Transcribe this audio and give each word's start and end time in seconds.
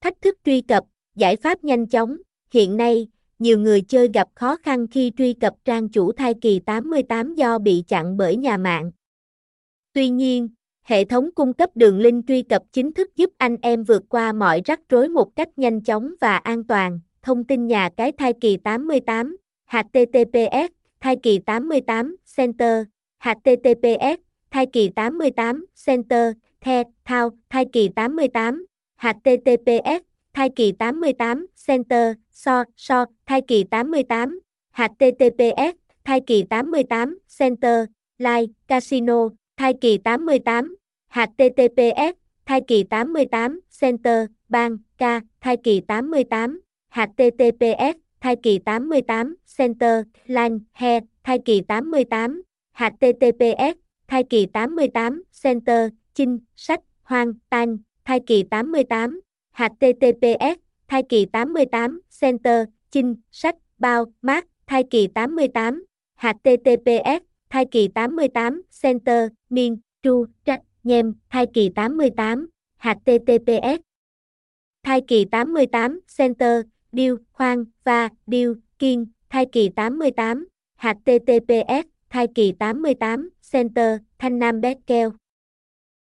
Thách 0.00 0.22
thức 0.22 0.38
truy 0.44 0.60
cập, 0.60 0.84
giải 1.16 1.36
pháp 1.36 1.64
nhanh 1.64 1.86
chóng. 1.86 2.16
Hiện 2.52 2.76
nay, 2.76 3.08
nhiều 3.38 3.58
người 3.58 3.80
chơi 3.80 4.08
gặp 4.14 4.28
khó 4.34 4.56
khăn 4.56 4.86
khi 4.86 5.12
truy 5.18 5.32
cập 5.32 5.54
trang 5.64 5.88
chủ 5.88 6.12
thai 6.12 6.34
kỳ 6.34 6.58
88 6.58 7.34
do 7.34 7.58
bị 7.58 7.84
chặn 7.88 8.16
bởi 8.16 8.36
nhà 8.36 8.56
mạng. 8.56 8.90
Tuy 9.92 10.08
nhiên, 10.08 10.48
hệ 10.82 11.04
thống 11.04 11.30
cung 11.34 11.52
cấp 11.52 11.70
đường 11.74 11.98
link 11.98 12.26
truy 12.28 12.42
cập 12.42 12.62
chính 12.72 12.92
thức 12.92 13.16
giúp 13.16 13.30
anh 13.38 13.56
em 13.62 13.84
vượt 13.84 14.02
qua 14.08 14.32
mọi 14.32 14.62
rắc 14.64 14.80
rối 14.88 15.08
một 15.08 15.36
cách 15.36 15.48
nhanh 15.56 15.80
chóng 15.80 16.14
và 16.20 16.36
an 16.36 16.64
toàn. 16.64 17.00
Thông 17.22 17.44
tin 17.44 17.66
nhà 17.66 17.90
cái 17.96 18.12
thai 18.12 18.32
kỳ 18.40 18.56
88, 18.56 19.36
HTTPS, 19.66 20.72
thai 21.00 21.16
kỳ 21.22 21.38
88, 21.38 22.16
Center, 22.36 22.84
HTTPS, 23.18 24.20
thai 24.50 24.66
kỳ 24.66 24.88
88, 24.88 25.66
Center, 25.86 26.32
The, 26.60 26.82
Thao, 27.04 27.30
thai 27.50 27.64
kỳ 27.72 27.88
88, 27.88 28.66
HTTPS, 29.00 30.00
thai 30.34 30.50
kỳ 30.56 30.72
88, 30.78 31.38
Center, 31.66 32.12
So, 32.30 32.64
So, 32.76 33.04
thai 33.26 33.40
kỳ 33.48 33.64
88, 33.70 34.28
HTTPS, 34.72 35.72
thai 36.04 36.20
kỳ 36.26 36.44
88, 36.50 37.08
Center, 37.38 37.84
Live, 38.18 38.52
Casino, 38.68 39.28
thai 39.56 39.74
kỳ 39.80 39.98
88, 40.04 40.64
HTTPS, 41.12 42.12
thai 42.46 42.60
kỳ 42.66 42.84
88, 42.90 43.52
Center, 43.80 44.26
Bang, 44.48 44.78
ca 44.98 45.20
thai 45.40 45.56
kỳ 45.56 45.80
88, 45.88 46.50
HTTPS, 46.94 47.94
thai 48.20 48.36
kỳ 48.36 48.58
88, 48.64 49.26
Center, 49.58 50.02
Line, 50.26 50.58
He, 50.72 51.00
thai 51.24 51.38
kỳ 51.44 51.62
88, 51.68 52.30
HTTPS, 52.74 53.74
thai 54.08 54.24
kỳ 54.24 54.46
88, 54.52 55.12
Center, 55.42 55.90
Chinh, 56.14 56.38
Sách, 56.56 56.80
Hoang, 57.02 57.32
Tan, 57.50 57.78
thai 58.04 58.20
kỳ 58.26 58.42
88, 58.42 59.20
HTTPS, 59.52 60.58
thai 60.88 61.02
kỳ 61.08 61.26
88, 61.26 62.00
Center, 62.20 62.64
Chinh, 62.90 63.16
Sách, 63.30 63.56
Bao, 63.78 64.04
Mát, 64.22 64.46
thai 64.66 64.84
kỳ 64.90 65.06
88, 65.06 65.84
HTTPS, 66.16 67.22
thai 67.50 67.66
kỳ 67.70 67.88
88, 67.88 68.62
Center, 68.82 69.28
Miên, 69.50 69.78
Chu, 70.02 70.26
Trách, 70.44 70.60
Nhem, 70.84 71.14
thai 71.30 71.46
kỳ 71.54 71.70
88, 71.74 72.48
HTTPS. 72.78 73.80
Thai 74.82 75.00
kỳ 75.08 75.24
88, 75.24 76.00
Center, 76.18 76.60
Điêu, 76.92 77.16
Khoan, 77.32 77.64
và 77.84 78.08
Điêu, 78.26 78.54
Kiên, 78.78 79.06
thai 79.30 79.46
kỳ 79.52 79.68
88, 79.68 80.48
HTTPS, 80.76 81.86
thai 82.10 82.26
kỳ 82.34 82.52
88, 82.58 83.30
Center, 83.52 84.00
Thanh 84.18 84.38
Nam 84.38 84.60
Bét 84.60 84.76
Keo. 84.86 85.12